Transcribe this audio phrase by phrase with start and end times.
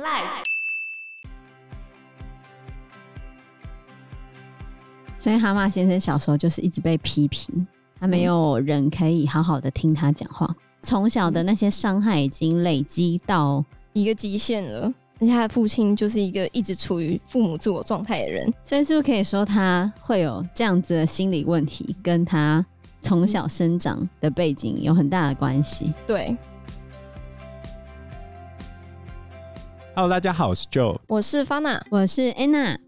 [0.00, 0.44] Life。
[5.18, 7.66] 所以蛤蟆先生小时候就是一直被批评，
[7.98, 10.48] 他没有人可以好好的听他讲话。
[10.82, 22.64] 从小的那些伤害已经累积到一个极限了，而且他的父亲就是一个一直处于父母自我状态的人，所以是不是可以说他会有这样子的心理问题，跟他
[23.02, 25.92] 从小生长的背景有很大的关系？
[26.06, 26.34] 对。
[29.92, 32.78] Hello，大家好，我是 Joe，我是 Fana，我是 Anna。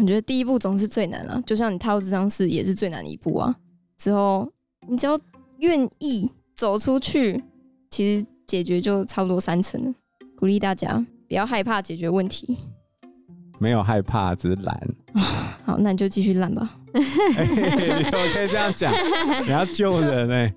[0.00, 3.54] 我觉得第一步总是最难啊，就像你踏入这张室也是最难的一步啊。
[3.96, 4.50] 之后
[4.88, 5.18] 你只要
[5.58, 7.42] 愿意走出去，
[7.90, 9.94] 其实解决就差不多三成了。
[10.36, 10.94] 鼓励大家
[11.28, 12.58] 不要害怕解决问题，
[13.60, 14.88] 没有害怕，只是懒。
[15.64, 16.76] 好，那你就继续懒吧。
[16.92, 16.98] 欸，
[17.98, 18.92] 你怎么可以这样讲？
[19.46, 20.54] 你要救人哎、欸。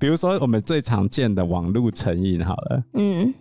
[0.00, 3.34] 比如说我们最常见的网络成瘾，好了，嗯，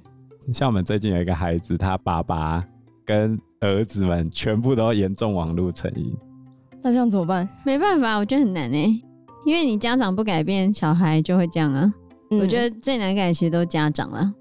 [0.54, 2.64] 像我们最近有一个孩子，他爸爸
[3.06, 6.16] 跟儿子们全部都严重网络成瘾，
[6.82, 7.48] 那这样怎么办？
[7.66, 9.04] 没办法，我觉得很难哎、欸，
[9.46, 11.94] 因为你家长不改变，小孩就会这样啊。
[12.32, 14.34] 嗯、我觉得最难改其实都是家长了，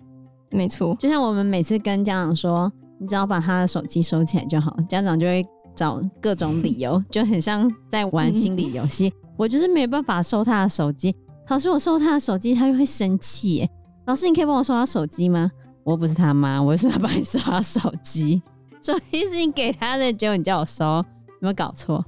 [0.51, 0.97] 没错。
[0.98, 9.13] 就像我们每次跟家长说，你只要把他的手机收起来就好，家长就会找各种理由，就很像在玩心理游戏。
[9.37, 11.15] 我就是没办法收他的手机，
[11.48, 13.70] 老师，我收他的手机，他就会生气耶。
[14.07, 15.51] 老师，你可以帮我收他手机吗？
[15.87, 18.42] 我又不是他妈，我为什么要帮你刷手机？
[18.83, 21.05] 手机是你给他的，结果你叫我收，有
[21.39, 22.05] 没有搞错？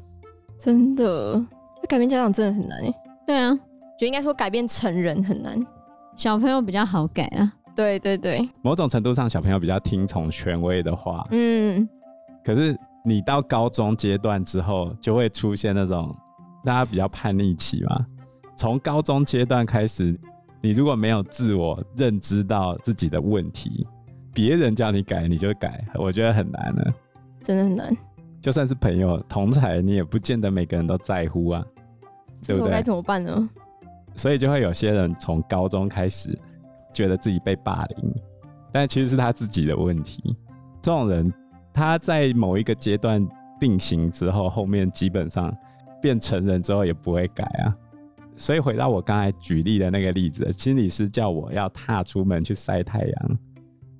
[0.59, 1.41] 真的，
[1.89, 2.93] 改变家长真的很难诶。
[3.25, 3.57] 对啊，
[3.97, 5.65] 就应该说改变成人很难，
[6.17, 7.53] 小朋友比较好改啊。
[7.77, 11.25] 对对对，某种程度上，小朋友比较听从权威的话。
[11.31, 11.89] 嗯，
[12.45, 16.13] 可是你到高中阶段之后，就会出现那种
[16.65, 18.05] 大家比较叛逆期嘛。
[18.57, 20.19] 从高中阶段开始，
[20.61, 23.87] 你如果没有自我认知到自己的问题。
[24.35, 26.95] 别人叫你改，你就改，我觉得很难了，
[27.43, 27.97] 真的很难。
[28.41, 31.65] 就算是朋友同侪，你也不见得每个人都在乎啊，
[32.47, 32.71] 对不对？
[32.71, 33.51] 该怎么办呢？
[34.15, 36.39] 所以就会有些人从高中开始
[36.93, 38.15] 觉得自己被霸凌，
[38.71, 40.37] 但其实是他自己的问题。
[40.81, 41.33] 这种人
[41.73, 43.27] 他在某一个阶段
[43.59, 45.53] 定型之后，后面基本上
[46.01, 47.75] 变成人之后也不会改啊。
[48.39, 53.39] 所以回到我刚才举例的那个例子，心理师叫我要踏出门去晒太阳。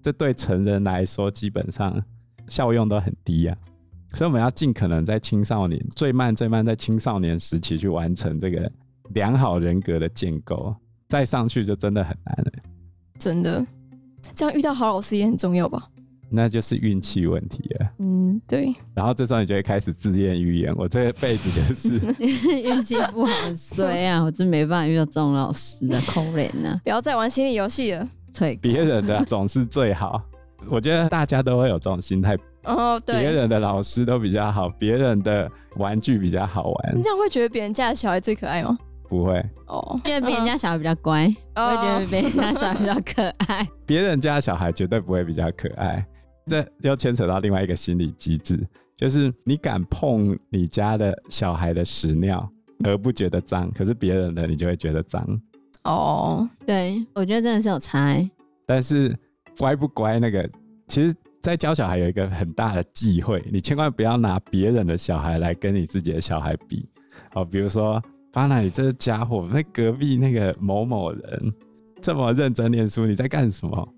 [0.01, 2.01] 这对成人来说，基本上
[2.47, 3.57] 效用都很低啊，
[4.15, 8.71] 所以我们要尽可能在青少年最慢最慢在青少年时期去完成这个
[9.11, 10.75] 良好人格的建构，
[11.09, 12.53] 再上去就真的很难了。
[13.19, 13.67] 真的，
[14.35, 15.89] 这样遇到好老师也很重要吧？
[16.31, 17.91] 那就是运气问题了。
[17.99, 18.75] 嗯，对。
[18.95, 21.99] 然后这时候你就会开始自言预言：我这辈子就是
[22.63, 24.23] 运气不好，衰啊！
[24.23, 26.81] 我真没办法遇到这种老师的空人呢。
[26.85, 28.09] 不要再玩心理游戏了。
[28.61, 30.23] 别人的总是最好，
[30.69, 32.37] 我觉得大家都会有这种心态。
[32.65, 36.97] 哦，对，别人的老师都比较好，别人的玩具比较好玩。
[36.97, 38.79] 你这样会觉得别人家的小孩最可爱吗？
[39.09, 39.43] 不会。
[39.67, 41.25] 哦，觉得别人家小孩比较乖，
[41.57, 43.67] 我会觉得别人家小孩比较可爱。
[43.87, 46.07] 别人家小孩绝对不会比较可爱，
[46.49, 48.59] 这又牵扯到另外一个心理机制，
[48.97, 52.51] 就是你敢碰你家的小孩的屎尿
[52.85, 55.41] 而不觉得脏，可是别人的你就会觉得脏。
[55.85, 58.31] 哦，对，我觉得真的是有差欸。
[58.67, 59.17] 但是
[59.59, 60.49] 乖不乖那个，
[60.87, 66.89] 其实，在教小孩有一个很大的忌讳，你千万不要拿别人的小孩来跟你自己的小孩比。
[67.35, 71.53] 哦，比如说，巴拿，你这家伙，那隔壁那个某某人
[72.03, 73.89] 这么认真念书，你在干什么？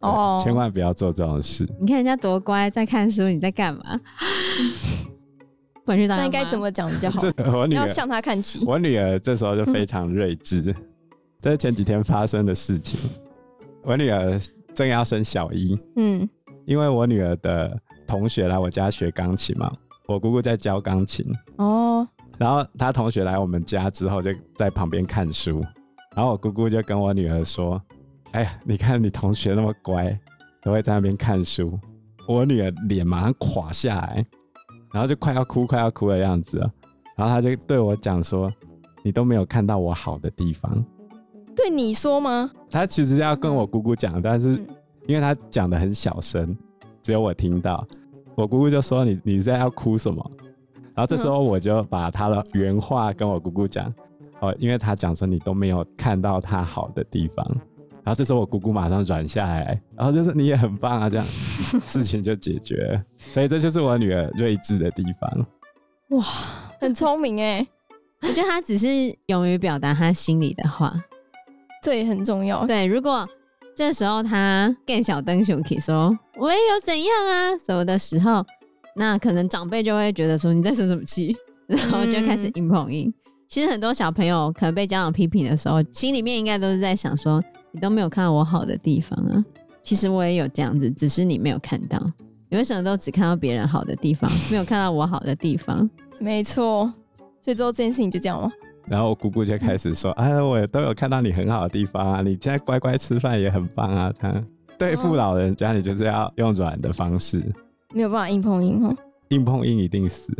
[0.00, 1.66] 哦，千万不要做这种事。
[1.80, 3.82] 你看人家多乖，在看书，你在干嘛？
[5.86, 7.18] 那应该怎么讲比较好？
[7.56, 8.64] 我女儿要向他看齐。
[8.66, 10.74] 我女儿这时候就非常 睿智。
[11.40, 12.98] 这是前几天发生的事情。
[13.84, 14.36] 我女儿
[14.74, 16.28] 正要升小一，嗯，
[16.64, 19.72] 因为我女儿的同学来我家学钢琴嘛，
[20.08, 21.24] 我姑姑在教钢琴，
[21.58, 22.04] 哦，
[22.36, 25.64] 然后她同学来我们家之后就在旁边看书，
[26.16, 27.80] 然后我姑姑就跟我女儿说
[28.36, 30.14] ：“哎呀，你看你同学那么乖，
[30.62, 31.78] 都会在那边看书。”
[32.28, 34.26] 我女儿脸马上垮下来，
[34.92, 36.70] 然后就快要哭快要哭的样子了，
[37.16, 38.52] 然后她就对我讲说
[39.02, 40.84] ：“你都没有看到我好的地方。”
[41.56, 42.50] 对你说吗？
[42.70, 44.50] 她其实要跟我姑姑讲，但是
[45.06, 46.54] 因为她讲的很小声，
[47.00, 47.86] 只有我听到。
[48.34, 50.30] 我姑姑就说：“你你现在要哭什么？”
[50.94, 53.90] 然后这时候我就把她的原话跟我姑姑讲。
[54.40, 57.56] 哦，因为她讲说你都没有看到她好的地方。
[58.06, 63.02] 然后这时候我姑姑马上软下来，然后就是你也很棒啊，这样事情就解决了。
[63.16, 65.46] 所以这就是我女儿睿智的地方。
[66.10, 66.24] 哇，
[66.80, 67.66] 很聪明哎！
[68.22, 68.86] 我觉得她只是
[69.26, 70.94] 勇于表达她心里的话。
[71.82, 72.64] 这也很重要。
[72.64, 73.28] 对，如果
[73.74, 78.46] 这时候她更小灯熊可以说我也有怎样啊什么的时候，
[78.94, 81.36] 那可能长辈就会觉得说你在生什么气，
[81.66, 83.08] 然后就开始硬碰硬。
[83.08, 83.14] 嗯、
[83.48, 87.42] 其实很多小朋友可能被家长批评的时候，心里面应该都是在想说
[87.76, 89.44] 你都没有看到我好的地方啊。
[89.82, 92.00] 其实我也有这样子，只是你没有看到。
[92.48, 95.88] 你为什么都只看到别人好的地方， 没有看到我好的地方？
[96.18, 96.90] 没错，
[97.42, 98.50] 所以之后这件事情就这样了。
[98.86, 104.42] 然后我姑姑就开始说：“哎， 我也都有看到你很好的地方啊，你现在乖乖吃饭也很棒啊。”他
[104.78, 107.44] 对付老人家，你就是要用软的方式，
[107.92, 108.96] 没有办法硬碰硬哦。
[109.28, 110.32] 硬碰硬一定死。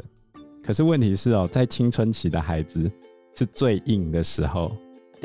[0.64, 2.90] 可是问题是哦，在青春期的孩子
[3.34, 4.72] 是最硬的时候。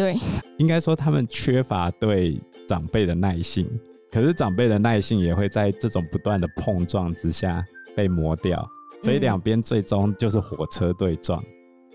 [0.02, 0.16] 对，
[0.58, 3.70] 应该说他们缺乏对长辈的耐性。
[4.12, 7.64] 可是长辈的耐性也会在这种不断的碰撞之下
[7.96, 8.68] 被磨掉，
[9.02, 11.40] 所以两边最终就是火车对撞。
[11.42, 11.46] 嗯。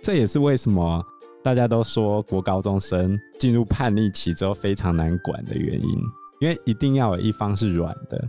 [0.02, 1.04] 这也是为什么。
[1.42, 5.90] 大家都说国高中生进入叛逆期之后非常难管的原因，
[6.40, 8.28] 因为一定要有一方是软的，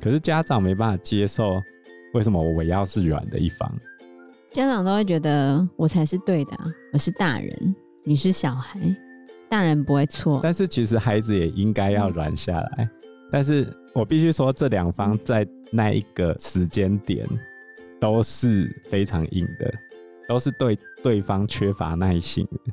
[0.00, 1.60] 可是家长没办法接受，
[2.12, 3.68] 为什么我要是软的一方？
[4.52, 7.74] 家长都会觉得我才是对的啊，我是大人，
[8.04, 8.78] 你是小孩，
[9.54, 10.40] 大人不会错。
[10.42, 12.90] 但是其实孩子也应该要软下来，嗯。
[13.30, 17.26] 但是我必须说，这两方在那一个时间点
[18.00, 19.72] 都是非常硬的。
[20.26, 22.72] 都是对对方缺乏耐心的。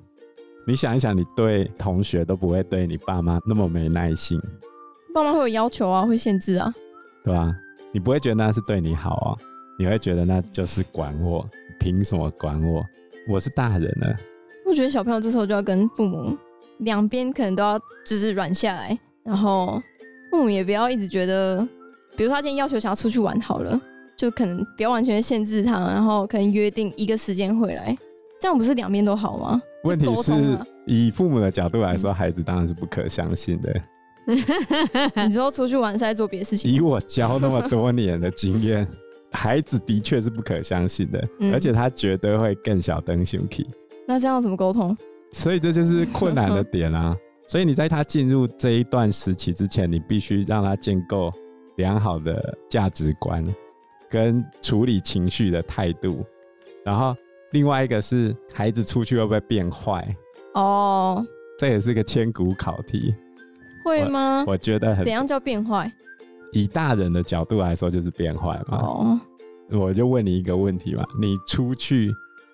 [0.65, 4.39] 你想一想，你对同学都不会对你爸妈那么没耐心。
[5.13, 6.73] 爸妈会有要求啊，会限制啊，
[7.25, 7.53] 对吧？
[7.91, 9.37] 你不会觉得那是对你好啊，
[9.77, 11.45] 你会觉得那就是管我，
[11.77, 12.81] 凭什么管我？
[13.27, 14.15] 我是大人了。
[14.65, 16.37] 我觉得小朋友这时候就要跟父母
[16.81, 19.81] 两边可能都要就是软下来，然后
[20.29, 21.67] 父母也不要一直觉得，
[22.15, 23.79] 比如说他今天要求想要出去玩好了。
[24.17, 27.97] 就可能不要完全限制他，然后可能约定一个时间回来，
[28.39, 29.59] 这样不是两边都好吗？
[29.85, 30.31] 问题是，
[30.85, 33.81] 以父母的角度来说，孩子当然是不可相信的。
[35.25, 36.71] 你说出去玩是在做别的事情？
[36.71, 38.87] 以我教那么多年的经验，
[39.31, 43.67] 孩子的确是不可相信的，嗯、而且他绝对会更小灯熊皮。
[44.07, 44.95] 那这样怎么沟通？
[45.31, 47.15] 所以这就是困难的点啊！
[47.47, 51.31] 所以你在他进入这一段时期之前，你必须让他建构
[51.77, 53.45] 良好的价值观。
[54.09, 56.25] 跟处理情绪的态度，
[56.83, 57.15] 然后
[57.51, 60.05] 另外一个是孩子出去会不会变坏？
[60.53, 61.25] 哦，
[61.57, 63.15] 这也是个千古考题。
[63.85, 64.43] 会吗？
[64.45, 65.01] 我，我觉得很。
[65.05, 65.89] 怎样叫变坏？
[66.51, 68.77] 以大人的角度来说，就是变坏嘛。
[68.79, 69.19] 哦，
[69.69, 72.11] 我就问你一个问题嘛，你出去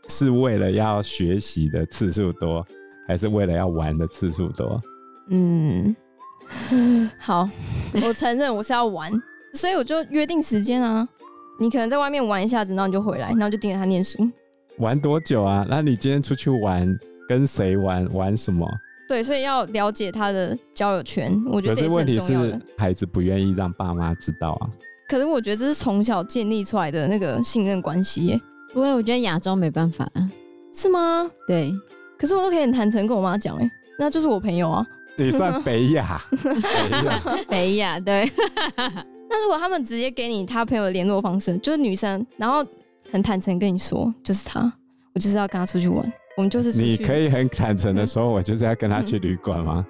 [0.08, 2.66] 是为了要学习的次数多，
[3.08, 4.82] 还是为了要玩的次数多？
[5.30, 5.96] 嗯，
[7.20, 7.50] 好，
[8.04, 9.12] 我承认我是要玩，
[9.54, 11.08] 所以我就约定时间啊。
[11.60, 14.30] 你可能在外面玩一下子，然后你就回来，然后就盯着他念书。
[14.78, 15.66] 玩多久啊？
[15.68, 16.88] 那你今天出去玩，
[17.28, 18.06] 跟谁玩？
[18.14, 18.68] 玩什么？
[19.10, 22.48] 对，所以要了解他的交友圈，我觉得这也是很重要的。
[22.48, 24.70] 是问题是，孩子不愿意让爸妈知道啊。
[25.10, 28.40] 可是我觉得这是从小建立出来的那个信任关系耶。
[28.78, 30.30] 不会，我觉得亚洲没办法啊。
[30.72, 31.28] 是吗？
[31.48, 31.74] 对。
[32.16, 34.86] 可是我都可以很坦诚跟我妈讲，哎，那就是我朋友啊。
[35.16, 36.22] 你算北亚？
[37.50, 38.32] 北亚，对。
[39.28, 42.64] 那如果他们直接给你他朋友的联络方式，就是女生，然后
[43.12, 44.72] 很坦诚跟你说，就是他，
[45.16, 46.86] 我就是要跟他出去玩，我们就是出去。
[46.86, 49.84] 你可以很坦诚的说，我就是要跟他去旅馆吗？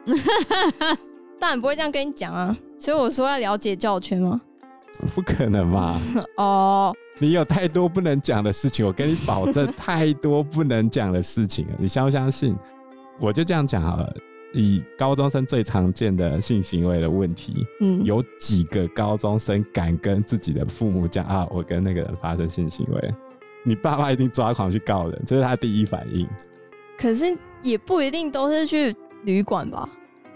[1.42, 4.40] 当然不会这样跟你讲啊，所以我说要了解教圈吗？
[5.14, 6.00] 不可能吧！
[6.38, 12.56] 哦，你有太多不能讲的事情，我跟你保证，太多不能讲的事情了， 你相不相信？
[13.20, 14.14] 我就这样讲好了。
[14.54, 21.46] 以高中生最常见的性行为的问题，嗯，有几个高中生敢跟自己的父母讲啊？
[21.52, 23.14] 我跟那个人发生性行为，
[23.64, 26.28] 你爸妈一定抓狂去告人，这是他第一反应。
[26.98, 28.96] 可是也不一定都是去
[29.26, 29.88] 旅馆吧？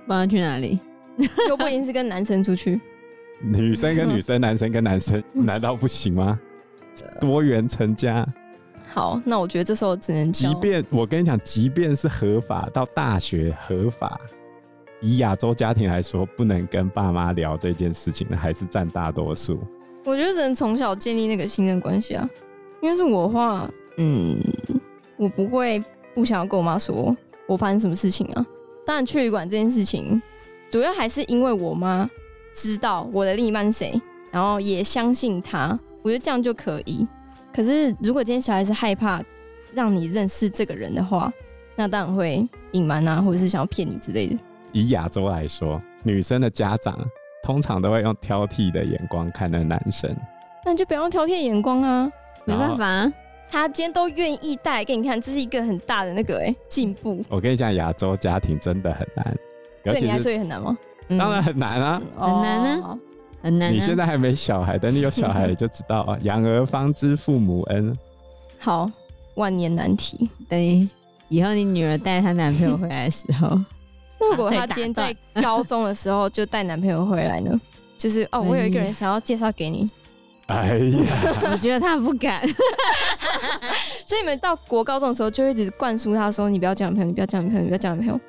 [0.06, 0.80] 不然去哪里？
[1.48, 2.80] 又不一定是跟男生出去。
[3.42, 6.40] 女生跟女生，男生跟男生，难道不行吗？
[7.20, 8.28] 多元成家。
[8.94, 10.32] 好，那我觉得这时候只能。
[10.32, 14.20] 即便我跟你讲，即便是合法到大学合法，
[15.00, 19.60] 以亚洲家庭来说，不能跟爸妈聊这件事情的，还是占大多数。
[20.04, 22.30] 我觉得只能从小建立那个信任关系啊。
[22.82, 24.38] 因为是我的话，嗯，
[25.16, 25.82] 我不会
[26.16, 27.16] 不想要跟我妈说
[27.48, 28.46] 我发生什么事情啊。
[28.86, 30.22] 当然，去旅馆这件事情，
[30.70, 32.10] 主要还是因为我妈
[32.52, 37.08] 知道我的另一半是谁，然后也相信他，我觉得这样就可以。
[37.54, 39.22] 可是，如果今天小孩子害怕
[39.74, 41.32] 让你认识这个人的话，
[41.76, 44.38] 那当然会隐瞒啊，或者是想要骗你之类的。
[44.72, 46.98] 以亚洲来说，女生的家长
[47.44, 50.10] 通常都会用挑剔的眼光看那个男生。
[50.66, 52.10] 那你就不要用挑剔的眼光啊，
[52.46, 53.14] 没办法啊，
[53.50, 57.22] 他今天都愿意带给你看，这是一个很大的那个哎进步。
[57.28, 59.38] 我跟你讲，亚洲家庭真的很难，
[59.84, 60.78] 对你来说也很难吗？
[61.10, 63.00] 当然很难啊，很难啊哦
[63.42, 63.72] 很难、啊。
[63.72, 66.18] 你现在还没小孩，等你有小孩就知道啊。
[66.24, 67.98] 养儿方知父母恩。
[68.60, 68.90] 好，
[69.36, 70.30] 万年难题。
[70.48, 70.90] 等
[71.30, 73.60] 以后你女儿带她男朋友回来的时候，
[74.20, 77.60] 那如果她今天在高中的时候就带男朋友回来呢？
[77.98, 79.88] 就是哦，我有一个人想要介绍给你，
[80.48, 82.42] 哎呀，我觉得他不敢。
[84.06, 88.20] 所以你们到国高中的时候就一直灌输他说：“你不要交男朋友，你不要交男朋友，你不要交男朋友。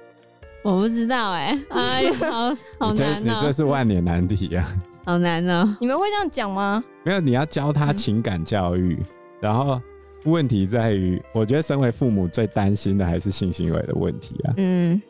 [0.63, 4.77] 我不知道哎、哎呀，好好难哦、你这是万年难题啊！
[5.05, 6.83] 好难哦、”你们会这样讲吗？
[7.05, 8.99] 没有，你要教他情感教育，
[9.41, 9.81] 然后
[10.25, 14.55] 问题在于，我觉得身为父母最担心的还是性行为的问题啊。
[14.57, 15.01] 嗯，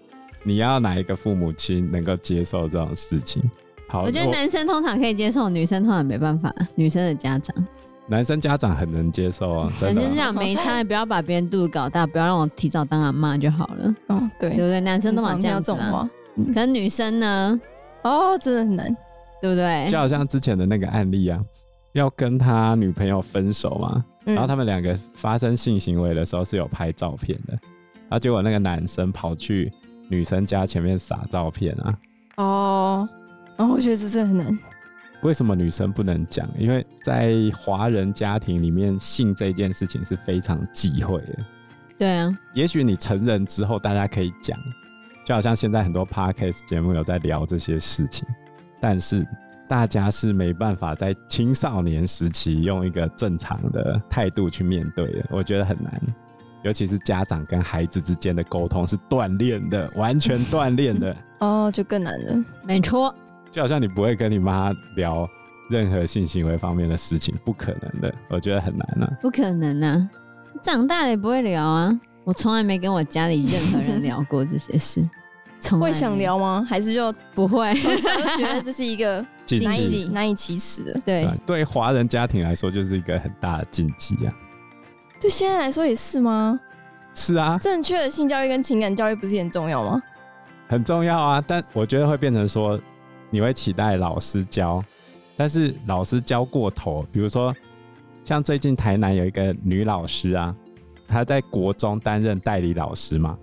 [0.42, 3.42] 你要哪一个父母亲能够接受这种事情？
[3.88, 6.50] 好，我觉得男生通常可以接受，女生通常没办法。
[6.75, 7.54] 女生的家长，
[8.06, 14.80] 男生家长很能接受啊， 真的男生这样没差，你不要把别人肚子搞大，不要让我提早当阿妈就好了，哦，对，对不对？
[14.80, 15.76] 男生都蛮这样子啊。
[15.76, 16.11] 这种话，
[16.54, 17.61] 可是女生呢，
[18.00, 18.96] 哦，真的很难。
[19.42, 19.99] 对不对就？
[19.99, 21.38] 好像之前的那个案例啊，
[21.92, 27.52] 要跟他女朋友分手嘛，嗯然后他们两个发生性行为的时候是有拍照片的，
[28.02, 29.70] 然后结果那个男生跑去
[30.08, 31.99] 女生家前面撒照片啊，
[32.37, 33.08] 哦，
[33.56, 34.56] 然后我觉得这是很难。
[35.22, 36.49] 为什么女生不能讲？
[36.58, 41.38] 因为在华人家庭里面，性这件事情是非常忌讳的。
[41.96, 44.58] 对啊，也许你成人之后，大家可以讲，
[45.25, 48.26] 就好像现在很多 podcast 节目有在聊这些事情，
[48.82, 49.24] 但是
[49.68, 56.02] 大家是没办法在青少年时期用一个正常的态度去面对的，我觉得很难。
[56.64, 62.44] 尤其是家长跟孩子之间的沟通是锻炼的，完全锻炼的， 哦，就更难了。
[62.64, 63.14] 没错，
[63.52, 65.28] 就好像你不会跟你妈聊
[65.70, 69.12] 任何性行为方面的事情，不可能的，我觉得很难啊。
[69.20, 70.10] 不可能啊！
[70.60, 72.00] 长大了也不会聊啊。
[72.24, 75.00] 我从来没跟我家里任何人聊过这些事，
[75.62, 76.66] 从会想聊吗？
[76.69, 77.73] 还是就不会？
[77.76, 80.92] 从小就觉得这是一个 禁难忌以难以启齿的？
[81.07, 84.35] 对对，对华人家庭来说，就是一个很大的禁忌啊。
[85.21, 86.59] 对现在来说也是吗？
[87.14, 90.02] 是啊，正确的性教育跟情感教育不是也很重要吗？
[90.69, 92.81] 很重要啊，但我觉得会变成说，
[93.31, 94.83] 你会期待老师教，
[95.37, 97.54] 但是老师教过头，比如说
[98.25, 100.54] 像最近台南有一个女老师啊，
[101.07, 103.38] 她在国中担任代理老师嘛，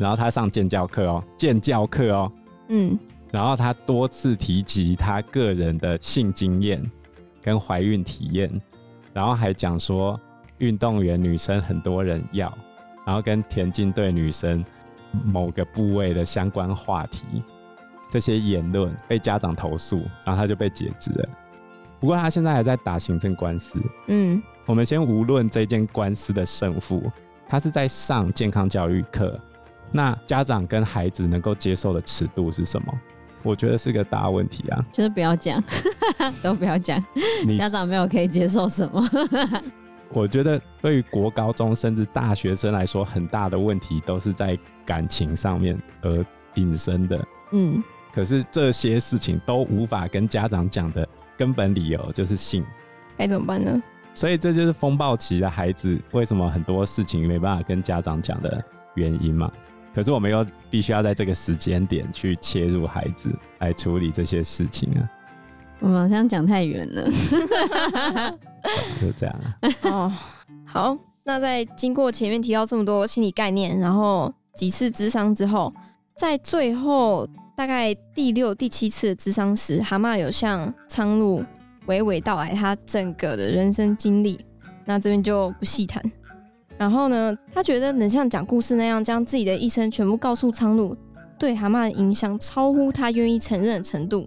[0.00, 2.32] 然后他上建教课哦，建教课哦，
[2.68, 2.98] 嗯，
[3.30, 6.82] 然后他多次提及他个人的性经验
[7.42, 8.50] 跟怀孕体验，
[9.12, 10.18] 然后还讲说
[10.56, 12.50] 运动员女生很多人要，
[13.04, 14.64] 然后跟田径队女生
[15.24, 17.26] 某个部位的相关话题，
[18.08, 21.28] 这些言论被家长投诉，然后他就被解职了。
[21.98, 23.78] 不过他现在还在打行政官司。
[24.06, 27.02] 嗯，我们先无论这件官司的胜负，
[27.46, 29.38] 他是在上健康教育课，
[29.92, 32.92] 那家长跟孩子能够接受的尺度是什么？
[33.42, 34.84] 我觉得是个大问题啊！
[34.92, 35.62] 就是不要讲，
[36.42, 37.02] 都不要讲。
[37.58, 39.02] 家长没有可以接受什么？
[40.12, 46.24] 我觉得对于国高中甚至大学生来说，很大的问题都是在感情上面而
[46.56, 47.24] 引申的。
[47.52, 47.82] 嗯，
[48.12, 52.62] 可是这些事情都无法跟家长讲的根本理由就是性，
[53.16, 53.82] 该怎么办呢？
[54.12, 58.62] 所以这就是风暴期的孩子为什么很多事情没办法跟家长讲的
[58.96, 59.50] 原因嘛。
[59.92, 65.02] 可是我们又必须要在这个时间点去切入孩子来处理这些事情啊，
[65.80, 67.10] 我们好像讲太远了。
[69.00, 69.56] 就这样啊。
[69.82, 70.12] 哦，
[70.64, 75.74] 好，那在经过前面提到这么多心理概念，然后几次智商之后，
[76.16, 81.44] 在最后大概第六、第七次的咨商时，蛤蟆有向苍鹭
[81.86, 84.38] 娓娓道来他整个的人生经历，
[84.84, 86.00] 那这边就不细谈。
[86.80, 90.96] 然后呢，他觉得能像讲故事那样将自己的一生全部告诉苍鹭，
[91.38, 94.26] 对蛤蟆的影响超乎他愿意承认的程度。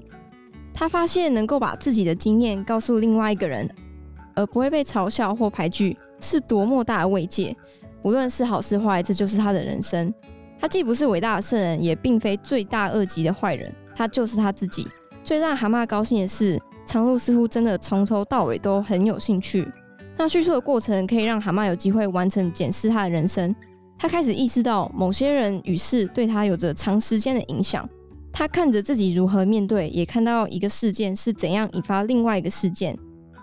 [0.71, 3.67] 他发现能够把自己的经验告诉另外一个人，
[4.35, 7.57] 而不会被嘲笑或排拒，是多么大的慰藉。
[8.03, 10.13] 无论是好是坏，这就是他的人生。
[10.59, 14.87] 他既不是伟大的圣人，也并非罪大恶极的坏人，他就是他自己。
[15.23, 19.67] 最让蛤蟆高兴的是，苍鹭似乎真的从头到尾都很有兴趣。
[20.17, 23.53] 那叙述的过程可以让蛤蟆有机会完成检视他的人生。
[23.97, 27.87] 他开始意识到，某些人与事对他有着长时间的影响。
[28.31, 32.97] 他看着自己如何面对，也看到一个事件是怎样引发另外一个事件。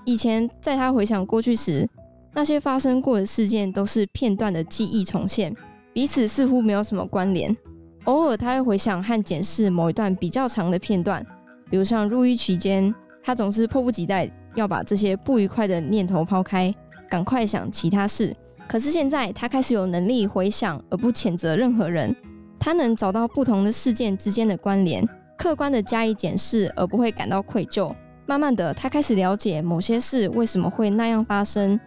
[0.04, 1.88] 以前在他回想过去时，
[2.34, 5.54] 那些发生过的事件都是片段的记忆重现，
[5.92, 7.56] 彼此似乎没有什么关联。
[8.04, 11.24] 偶尔他会回想和检视某一段比较长的片段，
[11.70, 16.74] 比如像入狱期间，他总是迫不及待要把这些不愉快的念头抛开，
[17.08, 18.34] 赶快想其他事。
[18.68, 22.14] 可是现在他开始有能力回想而不谴责任何人，
[22.58, 27.94] 他能找到不同的事件之间的关联，客观的加以检视，而不会感到愧疚。
[28.26, 31.78] 慢慢的，他开始了解某些事为什么会那样发生，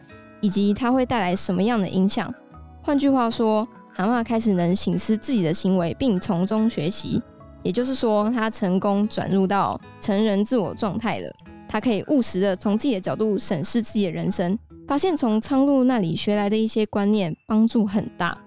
[0.41, 2.33] 以及它会带来什么样的影响。
[2.81, 7.21] 换句话说，蛤蟆开始能省思自己的行为，并从中学习。
[7.61, 11.33] 也就是说，他成功转入到成人自我状态了。
[11.73, 14.55] 他可以务实的从自己的角度审视自己的人生，
[14.87, 18.37] 发现从苍鹭那里学来的一些观念帮助很大。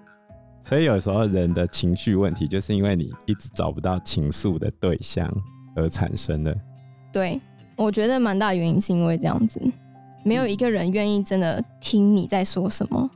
[0.63, 5.29] 所以有时候人的情绪问题，就是因为你一直找不到倾诉的对象
[5.75, 6.55] 而产生的。
[7.11, 7.37] 对，
[7.75, 9.59] 我觉得蛮大原因是因为这样子，
[10.23, 13.11] 没有一个人愿意真的听你在说什么。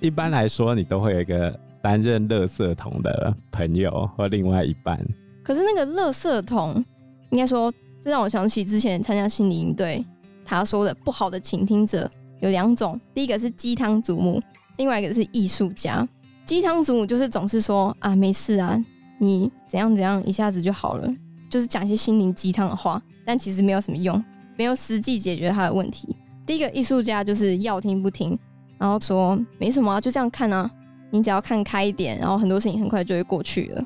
[0.00, 5.00] 一般来说，你都会有一个担任垃圾桶的朋友或另外一半。
[5.44, 6.84] 可是那个垃圾桶，
[7.30, 7.72] 应该说，
[8.02, 10.04] 这让我想起之前参加心理营队，
[10.44, 14.42] 他说的不好的倾听者有两种，第一个是鸡汤祖母，
[14.76, 16.06] 另外一个是艺术家。
[16.44, 18.76] 鸡汤祖母就是总是说啊，没事啊，
[19.18, 21.08] 你怎样怎样，一下子就好了，
[21.48, 24.20] 就是讲一些心灵鸡汤的话，但其实没有什么用，
[24.56, 26.16] 没有实际解决他的问题。
[26.44, 28.36] 第一个艺术家就是要听不听，
[28.78, 30.68] 然后说没什么啊，就这样看啊，
[31.12, 33.84] 你只要看开一点，然后很多事情很快就会过去了。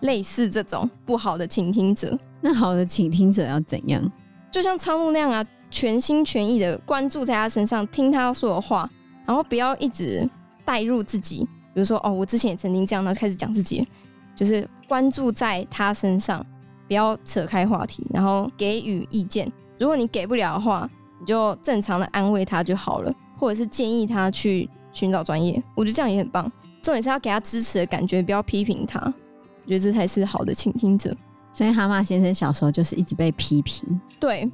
[0.00, 4.12] 类似这种不好的倾听者，那好的倾听者要怎样？
[4.52, 8.88] 就像苍鹭那样啊，全心全意的关注在他身上，听他说的话，
[9.26, 10.24] 然后不要一直
[10.64, 11.38] 带入自己。
[11.74, 13.84] 比如说，哦，我之前也曾经这样，然后开始讲自己，
[14.32, 16.46] 就是关注在他身上，
[16.86, 19.50] 不要扯开话题，然后给予意见。
[19.76, 20.88] 如果你给不了的话，
[21.18, 25.60] 你就正常的安慰他就好了，或者是建议他去寻找专业。
[25.74, 26.44] 我觉得这样也很棒。
[26.80, 29.00] 重点是要给他支持的感觉，不要批评他。
[29.00, 31.14] 我觉得这才是好的倾听者。
[31.56, 34.46] 所以蛤蟆先生小时候就是一直被批评，对，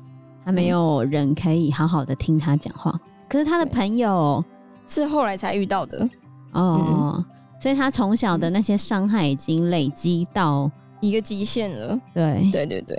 [0.45, 2.97] 他没有人可以好好的听他讲话。
[3.29, 4.45] 可是他的朋友
[4.87, 6.09] 是后来才遇到的。
[6.53, 7.25] 哦，嗯、
[7.61, 11.99] 所以他从小的那些伤害已经累积到一个极限了。
[12.15, 12.97] 对，对对对，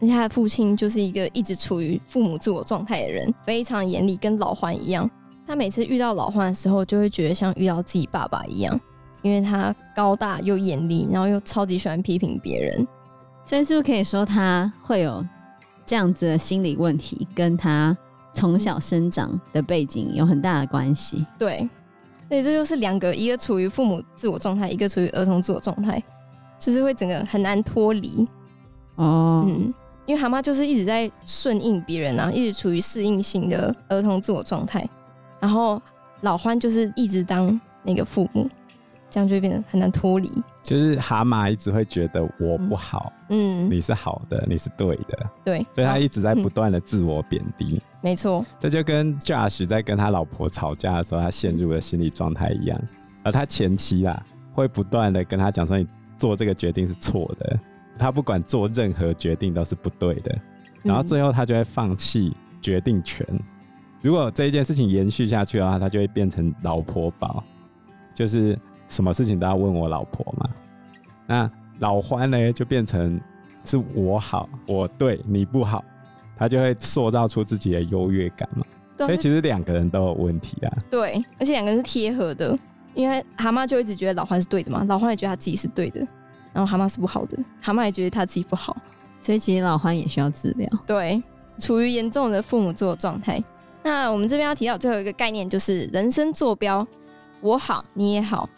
[0.00, 5.10] 而且他的父亲就是一个一直处于父母自我状态的人，非常严厉，跟老獾一样。
[5.44, 8.80] 他每次遇到老獾的时候，就会觉得像遇到自己爸爸一样，
[9.22, 12.86] 因为他高大又严厉，然后又超级喜欢批评别人。
[13.52, 15.22] 所以是不是可以说他会有
[15.84, 17.94] 这样子的心理问题，跟他
[18.32, 21.26] 从小生长的背景有很大的关系？
[21.38, 21.68] 对。
[22.30, 26.02] 所以这就是两个，一个处于父母自我状态，一个处于儿童自我状态，
[26.56, 28.26] 就是会整个很难脱离。
[28.94, 29.74] 哦，嗯，
[30.06, 34.88] 因为蛤蟆就是一直在顺应别人啊，一直处于适应性的儿童自我状态，
[35.40, 35.78] 然后
[36.22, 38.48] 老欢就是一直当那个父母，
[39.12, 40.32] 这样就会变得很难脱离。
[40.62, 47.74] 就是蛤蟆一直会觉得我不好，嗯，你是好的，你是对的，对，所以他一直在不断的自我贬低。
[47.74, 52.80] 嗯、没错，这就跟 Josh 在跟他老婆吵架的时候，他陷入了心理状态一样。
[53.22, 57.58] 而他前妻啊，会不断的跟他讲说，你做这个决定是错的，
[57.98, 60.38] 他不管做任何决定都是不对的，
[60.82, 63.26] 然后最后他就会放弃决定权。
[63.30, 63.40] 嗯、
[64.00, 67.44] 如果这一件事情延续下去的话，他就会变成老婆宝，
[68.14, 68.56] 就是。
[68.92, 70.50] 什么事情都要问我老婆嘛？
[71.26, 73.18] 那老欢呢，就变成
[73.64, 75.82] 是我好，我对你不好，
[76.36, 78.66] 他就会塑造出自己的优越感嘛。
[78.98, 80.70] 对所以其实两个人都有问题啊。
[80.90, 82.56] 对，而且两个人是贴合的，
[82.92, 86.06] 因为蛤蟆就一直觉得老欢是对的嘛，老欢也觉得他自己是对的，
[86.52, 88.76] 然后蛤蟆是不好的，蛤蟆也觉得他自己不好，
[89.18, 90.68] 所以其实老欢也需要治疗。
[90.86, 91.22] 对，
[91.58, 93.42] 处于严重的父母自我状态。
[93.82, 96.86] 那我们这边要提到最后一个概念，就是人生坐标，
[97.40, 98.48] 我好，你也好。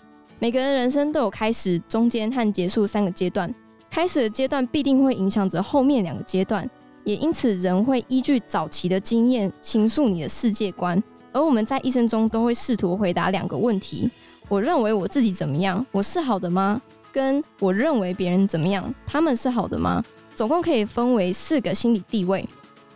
[0.45, 3.51] 每个人人生都有开始、中间和结束三个阶段，
[3.89, 6.69] 开始的阶段必定会影响着后面两个阶段，
[7.03, 11.03] 也因此人会依据早期的经验倾诉你的世界观。
[11.33, 14.11] 而我们在一生中都会试图回答两个问题：
[14.47, 15.83] 我认为我自己怎么样？
[15.91, 16.79] 我是好的吗？
[17.11, 18.95] 跟我认为别人怎么样？
[19.07, 20.05] 他们是好的吗？
[20.35, 22.47] 总共可以分为四个心理地位：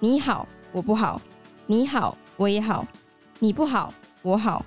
[0.01, 1.19] 你好，我不好；
[1.65, 2.85] 你好，我也好；
[3.39, 4.63] 你不好，我好；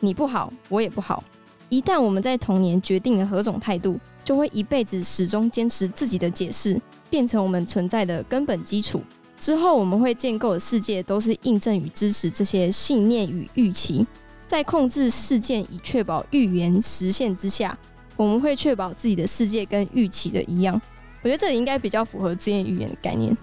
[0.00, 1.22] 你不好，我也不好。
[1.72, 9.02] 一旦我们在童年决定了何种态度，就会一辈子始终坚持自己的解释，变成我们存在的根本基础。
[9.38, 14.06] 之后我们会建构的世界都是印证与支持这些信念与预期。
[14.46, 17.76] 在控制事件以确保预言实现之下，
[18.16, 20.78] 我们会确保自己的世界跟预期的一样。
[21.22, 23.34] 我觉得这里应该比较符合自验预言的概念，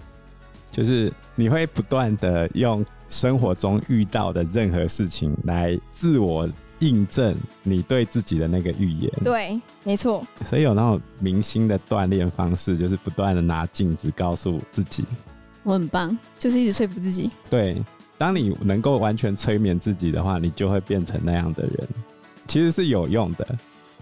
[0.70, 6.48] 就是你会不断的用生活中遇到的任何事情来自我。
[6.80, 10.26] 印证你对自己的那个预言，对，没错。
[10.44, 15.04] 所以有那种明星的锻炼方式，就是不断的拿镜子告诉自己，
[15.62, 17.30] 我很棒，就是一直说服自己。
[17.48, 17.82] 对，
[18.18, 21.88] 当你能够完全催眠自己的话，你就会变成那样的人。
[22.46, 23.58] 其实是有用的，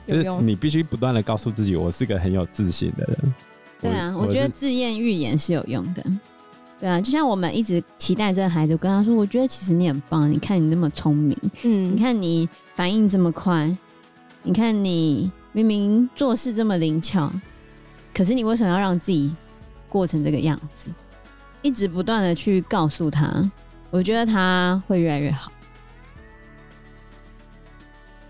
[0.07, 0.25] 有用。
[0.25, 3.35] 就是你必须不断的告诉自己，我是个很有自信的人。
[3.81, 6.05] 对啊，我我觉得自验预言是有用的。
[6.81, 13.77] 对啊，就像我们一直期待这个孩子，我跟他说，我觉得其实你很棒，你看你那么聪明，嗯，你看你反应这么快，
[14.45, 17.33] 你看你明明做事这么灵巧，
[18.15, 19.35] 可是你为什么要让自己
[19.89, 20.89] 过成这个样子？
[21.63, 23.51] 一直不断的去告诉他，
[23.91, 25.51] 我觉得他会越来越好。